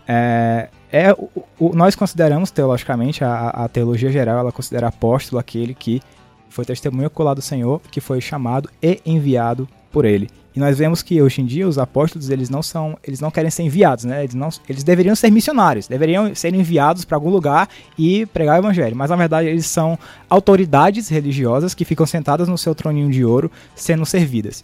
É, 0.07 0.69
é 0.91 1.13
o- 1.13 1.29
o- 1.59 1.75
nós 1.75 1.95
consideramos 1.95 2.51
teologicamente, 2.51 3.25
a, 3.25 3.49
a 3.51 3.69
teologia 3.69 4.11
geral, 4.11 4.39
ela 4.39 4.53
considera 4.53 4.89
apóstolo 4.89 5.39
aquele 5.41 5.75
que 5.75 6.01
foi 6.49 6.65
testemunho 6.65 7.07
ocular 7.07 7.35
do 7.35 7.43
Senhor, 7.43 7.81
que 7.91 8.01
foi 8.01 8.21
chamado 8.21 8.69
e 8.83 9.01
enviado 9.07 9.69
por 9.91 10.05
ele. 10.05 10.29
E 10.55 10.61
nós 10.61 10.77
vemos 10.77 11.03
que 11.03 11.21
hoje 11.23 11.41
em 11.41 11.47
dia 11.47 11.67
os 11.67 11.79
apóstolos, 11.79 12.29
eles 12.29 12.51
não 12.51 12.63
são, 12.63 12.99
eles 13.03 13.21
não 13.21 13.31
querem 13.31 13.51
ser 13.51 13.63
enviados, 13.63 14.05
né? 14.05 14.23
Eles 14.23 14.35
não, 14.35 14.51
eles 14.69 14.85
deveriam 14.85 15.17
ser 15.17 15.31
missionários, 15.31 15.89
deveriam 15.89 16.35
ser 16.35 16.55
enviados 16.55 17.05
para 17.07 17.17
algum 17.17 17.31
lugar 17.31 17.69
e 17.99 18.27
pregar 18.27 18.57
o 18.57 18.65
evangelho, 18.65 18.95
mas 18.95 19.09
na 19.09 19.17
verdade 19.17 19.49
eles 19.49 19.65
são 19.67 19.99
autoridades 20.29 21.09
religiosas 21.09 21.73
que 21.75 21.85
ficam 21.85 22.05
sentadas 22.05 22.49
no 22.49 22.59
seu 22.59 22.75
troninho 22.75 23.11
de 23.11 23.25
ouro 23.25 23.51
sendo 23.75 24.05
servidas. 24.05 24.63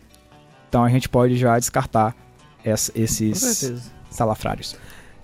Então 0.68 0.84
a 0.84 0.88
gente 0.90 1.08
pode 1.08 1.36
já 1.36 1.58
descartar 1.58 2.14
essa- 2.62 2.92
esses 2.94 3.90
salafrários. 4.10 4.76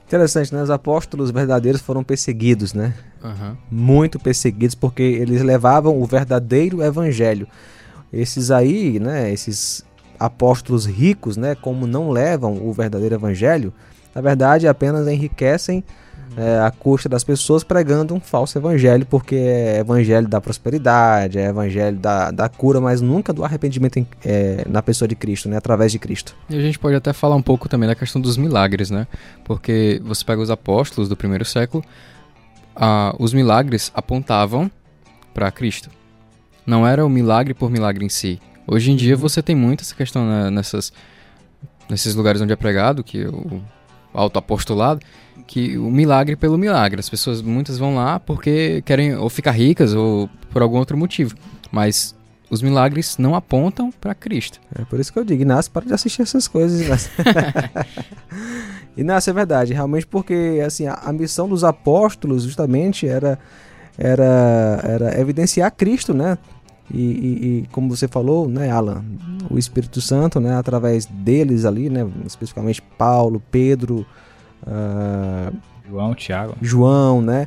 Interessante, 0.06 0.54
né? 0.54 0.62
Os 0.62 0.71
apóstolos 0.71 1.30
verdadeiros 1.30 1.80
foram 1.83 2.02
perseguidos, 2.04 2.73
né? 2.73 2.94
Aham. 3.23 3.56
Muito 3.71 4.18
perseguidos 4.18 4.75
porque 4.75 5.02
eles 5.02 5.42
levavam 5.42 6.00
o 6.00 6.04
verdadeiro 6.06 6.83
evangelho. 6.83 7.47
Esses 8.12 8.50
aí, 8.50 8.99
né? 9.00 9.33
Esses 9.33 9.85
apóstolos 10.18 10.87
ricos, 10.87 11.37
né? 11.37 11.54
Como 11.54 11.87
não 11.87 12.11
levam 12.11 12.54
o 12.66 12.73
verdadeiro 12.73 13.14
evangelho, 13.14 13.73
na 14.14 14.21
verdade 14.21 14.66
apenas 14.68 15.06
enriquecem 15.09 15.83
é, 16.37 16.59
a 16.59 16.71
custa 16.71 17.09
das 17.09 17.23
pessoas 17.23 17.62
pregando 17.62 18.12
um 18.12 18.18
falso 18.18 18.59
evangelho, 18.59 19.06
porque 19.06 19.37
é 19.37 19.78
evangelho 19.78 20.26
da 20.26 20.40
prosperidade, 20.40 21.38
é 21.38 21.47
evangelho 21.49 21.97
da, 21.97 22.33
da 22.33 22.49
cura, 22.49 22.80
mas 22.80 23.00
nunca 23.00 23.33
do 23.33 23.44
arrependimento 23.44 23.99
em- 23.99 24.06
é, 24.25 24.64
na 24.68 24.83
pessoa 24.83 25.06
de 25.06 25.14
Cristo, 25.14 25.49
né? 25.49 25.56
Através 25.56 25.92
de 25.92 25.99
Cristo. 26.00 26.35
E 26.50 26.56
a 26.56 26.61
gente 26.61 26.76
pode 26.76 26.97
até 26.97 27.12
falar 27.12 27.37
um 27.37 27.42
pouco 27.42 27.68
também 27.68 27.88
da 27.88 27.94
questão 27.94 28.21
dos 28.21 28.37
milagres, 28.37 28.90
né? 28.90 29.06
Porque 29.44 30.00
você 30.04 30.25
pega 30.25 30.42
os 30.42 30.50
apóstolos 30.50 31.09
do 31.09 31.16
primeiro 31.16 31.44
século, 31.44 31.85
ah, 32.75 33.14
os 33.18 33.33
milagres 33.33 33.92
apontavam 33.94 34.68
para 35.33 35.50
Cristo. 35.52 35.88
Não 36.66 36.85
era 36.87 37.04
o 37.04 37.09
milagre 37.09 37.54
por 37.54 37.71
milagre 37.71 38.04
em 38.04 38.09
si. 38.09 38.40
Hoje 38.66 38.90
em 38.90 38.97
dia 38.97 39.16
você 39.16 39.42
tem 39.42 39.54
muito 39.54 39.83
essa 39.83 39.94
questão 39.94 40.26
né, 40.26 40.50
nessas, 40.50 40.92
nesses 41.88 42.14
lugares 42.14 42.40
onde 42.40 42.52
é 42.52 42.56
pregado, 42.56 43.04
que 43.04 43.23
é 43.23 43.28
o 43.28 43.61
autoapostolado, 44.12 45.00
que 45.47 45.76
o 45.76 45.90
milagre 45.90 46.37
pelo 46.37 46.56
milagre. 46.56 47.00
As 47.00 47.09
pessoas 47.09 47.42
muitas 47.42 47.78
vão 47.78 47.94
lá 47.94 48.18
porque 48.18 48.83
querem 48.87 49.16
ou 49.16 49.28
ficar 49.28 49.50
ricas 49.50 49.92
ou 49.92 50.28
por 50.50 50.62
algum 50.62 50.78
outro 50.78 50.97
motivo. 50.97 51.35
Mas 51.71 52.14
os 52.49 52.62
milagres 52.62 53.18
não 53.18 53.35
apontam 53.35 53.90
para 53.90 54.14
Cristo. 54.14 54.61
É 54.78 54.85
por 54.85 55.00
isso 55.00 55.12
que 55.12 55.18
eu 55.18 55.25
digo, 55.25 55.42
Inácio, 55.42 55.73
para 55.73 55.87
de 55.87 55.92
assistir 55.92 56.23
essas 56.23 56.47
coisas, 56.47 56.80
Inácio. 56.80 57.11
Inácio, 58.97 59.30
é 59.30 59.33
verdade, 59.33 59.75
realmente 59.75 60.06
porque 60.06 60.62
assim, 60.64 60.87
a, 60.87 60.94
a 60.94 61.12
missão 61.12 61.49
dos 61.49 61.64
apóstolos 61.64 62.44
justamente 62.44 63.09
era, 63.09 63.38
era, 63.99 64.80
era 64.85 65.21
evidenciar 65.21 65.73
Cristo, 65.73 66.14
né? 66.14 66.38
E, 66.93 67.00
e- 67.00 67.59
e 67.62 67.67
como 67.73 67.88
você 67.95 68.07
falou, 68.07 68.47
né, 68.49 68.71
Alan, 68.71 69.05
o 69.50 69.59
Espírito 69.59 70.00
Santo, 70.00 70.38
né, 70.38 70.55
através 70.57 71.07
deles 71.07 71.64
ali, 71.64 71.88
né, 71.88 72.07
especificamente 72.26 72.83
Paulo, 72.99 73.43
Pedro, 73.50 74.05
ah, 74.67 75.50
João, 75.88 76.14
Tiago. 76.14 76.55
João, 76.61 77.21
né? 77.23 77.47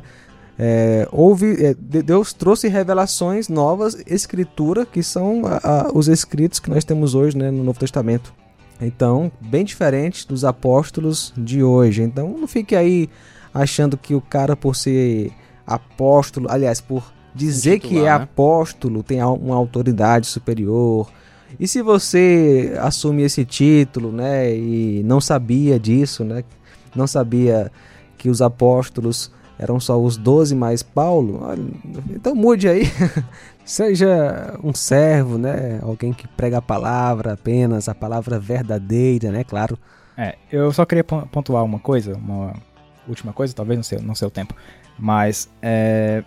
É, 0.60 1.06
houve, 1.12 1.64
é, 1.64 1.74
de- 1.78 2.02
Deus 2.02 2.32
trouxe 2.32 2.66
revelações 2.68 3.48
novas, 3.48 3.96
escritura, 4.08 4.84
que 4.84 5.02
são 5.04 5.42
a- 5.46 5.60
a- 5.62 5.90
os 5.94 6.08
escritos 6.08 6.58
que 6.58 6.68
nós 6.68 6.84
temos 6.84 7.14
hoje 7.14 7.36
né, 7.36 7.48
no 7.50 7.62
Novo 7.62 7.78
Testamento. 7.78 8.34
Então, 8.80 9.30
bem 9.40 9.64
diferente 9.64 10.26
dos 10.26 10.44
apóstolos 10.44 11.32
de 11.36 11.62
hoje. 11.62 12.02
Então, 12.02 12.36
não 12.38 12.46
fique 12.48 12.74
aí 12.74 13.08
achando 13.54 13.96
que 13.96 14.14
o 14.16 14.20
cara, 14.20 14.56
por 14.56 14.74
ser 14.74 15.32
apóstolo, 15.66 16.46
aliás, 16.50 16.80
por 16.80 17.04
dizer 17.38 17.78
que 17.78 17.98
é 17.98 18.02
né? 18.02 18.10
apóstolo, 18.10 19.02
tem 19.02 19.22
uma 19.22 19.56
autoridade 19.56 20.26
superior. 20.26 21.08
E 21.58 21.66
se 21.66 21.80
você 21.80 22.74
assume 22.80 23.22
esse 23.22 23.44
título, 23.44 24.12
né, 24.12 24.54
e 24.54 25.02
não 25.04 25.20
sabia 25.20 25.78
disso, 25.78 26.24
né, 26.24 26.44
não 26.94 27.06
sabia 27.06 27.70
que 28.18 28.28
os 28.28 28.42
apóstolos 28.42 29.30
eram 29.58 29.80
só 29.80 29.98
os 30.00 30.16
doze 30.16 30.54
mais 30.54 30.82
Paulo, 30.82 31.40
então 32.10 32.34
mude 32.34 32.68
aí. 32.68 32.84
Seja 33.64 34.58
um 34.64 34.72
servo, 34.72 35.36
né? 35.36 35.78
Alguém 35.82 36.10
que 36.12 36.26
prega 36.26 36.56
a 36.56 36.62
palavra 36.62 37.34
apenas, 37.34 37.86
a 37.86 37.94
palavra 37.94 38.38
verdadeira, 38.38 39.30
né? 39.30 39.44
Claro. 39.44 39.78
É, 40.16 40.36
eu 40.50 40.72
só 40.72 40.86
queria 40.86 41.04
pon- 41.04 41.26
pontuar 41.30 41.62
uma 41.64 41.78
coisa, 41.78 42.16
uma 42.16 42.54
última 43.06 43.30
coisa, 43.32 43.54
talvez 43.54 43.76
não 43.76 43.82
sei, 43.84 43.98
não 43.98 44.14
sei 44.14 44.26
o 44.26 44.30
tempo. 44.30 44.54
Mas 44.98 45.50
é, 45.60 46.24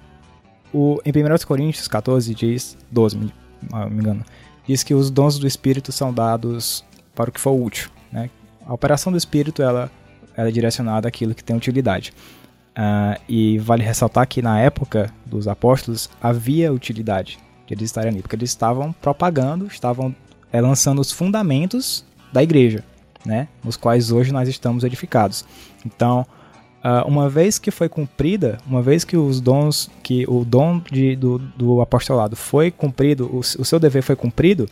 o, 0.74 1.00
em 1.06 1.12
1 1.12 1.46
Coríntios 1.46 1.88
14 1.88 2.34
diz, 2.34 2.78
12, 2.92 3.18
me, 3.18 3.34
ah, 3.72 3.90
me 3.90 4.02
engano, 4.02 4.26
diz 4.68 4.84
que 4.84 4.94
os 4.94 5.10
dons 5.10 5.38
do 5.38 5.48
Espírito 5.48 5.92
são 5.92 6.14
dados 6.14 6.84
para 7.16 7.30
o 7.30 7.34
que 7.34 7.40
for 7.40 7.52
útil. 7.52 7.90
Né? 8.12 8.30
A 8.66 8.74
operação 8.74 9.12
do 9.12 9.18
Espírito 9.18 9.62
ela, 9.62 9.92
ela 10.36 10.50
é 10.50 10.52
direcionada 10.52 11.08
àquilo 11.08 11.36
que 11.36 11.44
tem 11.44 11.56
utilidade. 11.56 12.14
Ah, 12.76 13.20
e 13.28 13.60
vale 13.60 13.84
ressaltar 13.84 14.28
que 14.28 14.42
na 14.42 14.60
época 14.60 15.14
dos 15.26 15.48
apóstolos 15.48 16.10
havia 16.22 16.72
utilidade 16.72 17.38
de 17.68 17.74
eles 17.74 17.86
estarem 17.86 18.12
ali, 18.12 18.22
porque 18.22 18.36
eles 18.36 18.50
estavam 18.50 18.94
propagando, 18.94 19.68
estavam 19.68 20.16
é, 20.52 20.62
lançando 20.62 21.00
os 21.00 21.12
fundamentos 21.12 22.06
da 22.32 22.42
igreja 22.42 22.84
né, 23.26 23.48
nos 23.64 23.78
quais 23.78 24.12
hoje 24.12 24.32
nós 24.32 24.48
estamos 24.48 24.84
edificados. 24.84 25.46
Então, 25.86 26.26
ah, 26.84 27.04
uma 27.06 27.30
vez 27.30 27.60
que 27.60 27.70
foi 27.70 27.88
cumprida, 27.88 28.58
uma 28.66 28.82
vez 28.82 29.04
que 29.04 29.16
os 29.16 29.40
dons, 29.40 29.90
que 30.02 30.26
o 30.28 30.44
dom 30.44 30.82
de, 30.92 31.16
do, 31.16 31.38
do 31.38 31.82
apostolado 31.82 32.36
foi 32.36 32.72
cumprido, 32.72 33.26
o, 33.32 33.40
o 33.40 33.66
seu 33.66 33.80
dever 33.80 34.02
foi 34.02 34.16
cumprido, 34.16 34.68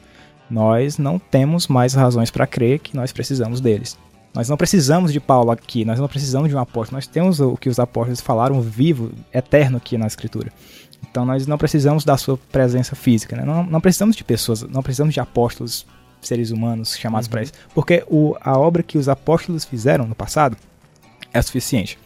nós 0.49 0.97
não 0.97 1.19
temos 1.19 1.67
mais 1.67 1.93
razões 1.93 2.31
para 2.31 2.47
crer 2.47 2.79
que 2.79 2.95
nós 2.95 3.11
precisamos 3.11 3.61
deles. 3.61 3.97
Nós 4.33 4.47
não 4.49 4.57
precisamos 4.57 5.11
de 5.11 5.19
Paulo 5.19 5.51
aqui, 5.51 5.83
nós 5.85 5.99
não 5.99 6.07
precisamos 6.07 6.49
de 6.49 6.55
um 6.55 6.59
apóstolo, 6.59 6.97
nós 6.97 7.07
temos 7.07 7.39
o 7.39 7.55
que 7.55 7.69
os 7.69 7.79
apóstolos 7.79 8.21
falaram 8.21 8.61
vivo, 8.61 9.11
eterno 9.33 9.77
aqui 9.77 9.97
na 9.97 10.07
Escritura. 10.07 10.51
Então 11.09 11.25
nós 11.25 11.47
não 11.47 11.57
precisamos 11.57 12.03
da 12.03 12.17
sua 12.17 12.37
presença 12.51 12.95
física, 12.95 13.35
né? 13.35 13.43
não, 13.43 13.63
não 13.63 13.81
precisamos 13.81 14.15
de 14.15 14.23
pessoas, 14.23 14.61
não 14.63 14.83
precisamos 14.83 15.13
de 15.13 15.19
apóstolos, 15.19 15.85
seres 16.21 16.51
humanos 16.51 16.97
chamados 16.97 17.27
para 17.27 17.41
isso, 17.41 17.53
porque 17.73 18.03
o, 18.07 18.35
a 18.41 18.57
obra 18.57 18.83
que 18.83 18.97
os 18.97 19.07
apóstolos 19.07 19.63
fizeram 19.63 20.05
no 20.05 20.13
passado 20.13 20.57
é 21.33 21.41
suficiente, 21.41 21.97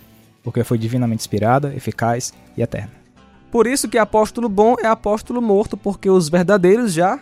porque 0.44 0.63
foi 0.63 0.77
divinamente 0.77 1.22
inspirada, 1.22 1.74
eficaz 1.75 2.34
e 2.58 2.62
eterna. 2.62 2.92
Por 3.51 3.68
isso 3.68 3.88
que 3.88 3.98
apóstolo 3.98 4.50
bom 4.50 4.75
é 4.82 4.88
apóstolo 4.88 5.42
morto, 5.42 5.77
porque 5.77 6.10
os 6.10 6.27
verdadeiros 6.27 6.92
já 6.94 7.20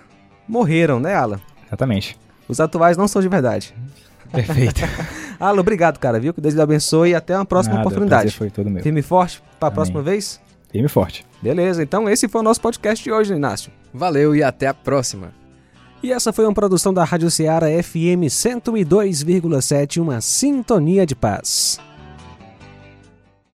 morreram, 0.47 0.99
né, 0.99 1.13
Alan? 1.13 1.39
Exatamente. 1.67 2.17
Os 2.47 2.59
atuais 2.59 2.95
não 2.97 3.07
são 3.07 3.21
de 3.21 3.27
verdade. 3.27 3.73
Perfeito. 4.31 4.81
Alan, 5.39 5.59
obrigado, 5.59 5.97
cara, 5.97 6.19
viu? 6.19 6.33
Que 6.33 6.39
Deus 6.39 6.53
lhe 6.53 6.61
abençoe 6.61 7.09
e 7.09 7.15
até 7.15 7.35
uma 7.35 7.45
próxima 7.45 7.75
Nada, 7.75 7.87
oportunidade. 7.87 8.31
foi 8.31 8.49
todo 8.49 8.69
meu. 8.69 8.81
Firme 8.81 9.01
e 9.01 9.03
forte 9.03 9.41
para 9.59 9.69
a 9.69 9.71
próxima 9.71 10.01
vez? 10.01 10.39
Firme 10.71 10.85
e 10.85 10.89
forte. 10.89 11.25
Beleza, 11.41 11.83
então 11.83 12.09
esse 12.09 12.29
foi 12.29 12.39
o 12.41 12.43
nosso 12.43 12.61
podcast 12.61 13.03
de 13.03 13.11
hoje, 13.11 13.33
Inácio. 13.33 13.71
Valeu 13.93 14.35
e 14.35 14.41
até 14.41 14.67
a 14.67 14.73
próxima. 14.73 15.33
E 16.03 16.11
essa 16.11 16.31
foi 16.31 16.45
uma 16.45 16.53
produção 16.53 16.93
da 16.93 17.03
Rádio 17.03 17.29
Ceará 17.29 17.67
FM 17.67 18.25
102,7, 18.27 20.01
uma 20.01 20.21
sintonia 20.21 21.05
de 21.05 21.15
paz. 21.15 21.77